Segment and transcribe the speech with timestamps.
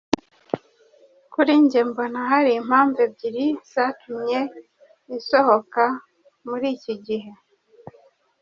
[1.33, 4.39] Kuri njye mbona hari impamvu ebyiri zatumye
[5.17, 5.83] isohoka
[6.47, 7.31] muri iki gihe.